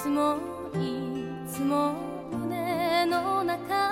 [0.00, 0.36] つも
[0.74, 1.92] いつも
[2.30, 3.87] 胸の中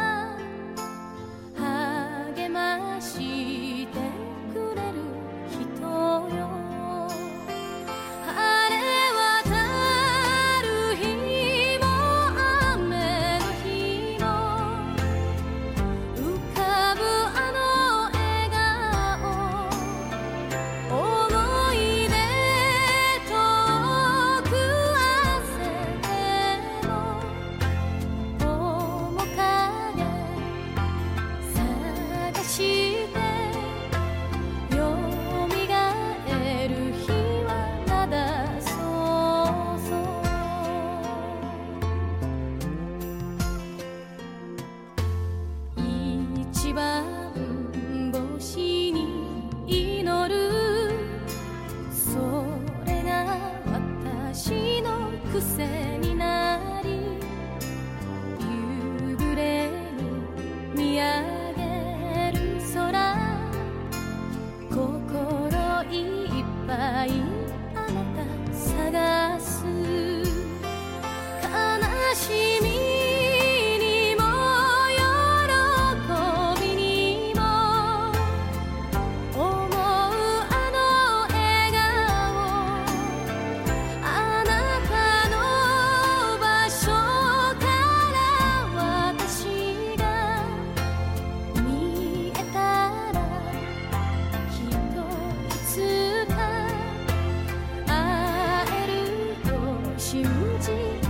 [100.40, 101.05] 无忌